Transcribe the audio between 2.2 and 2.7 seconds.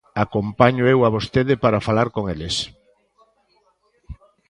eles.